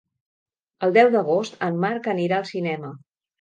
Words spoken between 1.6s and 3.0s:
en Marc anirà al cinema.